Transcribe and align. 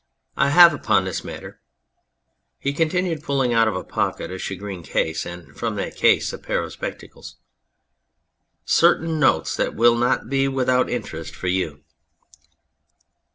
I 0.35 0.49
have 0.49 0.73
upon 0.73 1.05
this 1.05 1.21
matter/' 1.21 1.59
he 2.57 2.73
continued, 2.73 3.21
pulling 3.21 3.53
out 3.53 3.67
of 3.67 3.75
a 3.75 3.83
pocket 3.83 4.31
a 4.31 4.39
shagreen 4.39 4.81
case 4.81 5.27
and 5.27 5.55
from 5.55 5.75
that 5.75 5.95
case 5.95 6.33
a 6.33 6.39
pair 6.39 6.63
of 6.63 6.73
spectacles," 6.73 7.35
certain 8.65 9.19
notes 9.19 9.55
that 9.57 9.75
will 9.75 9.95
not 9.95 10.27
be 10.27 10.47
without 10.47 10.89
interest 10.89 11.35
for 11.35 11.49
you.' 11.49 11.83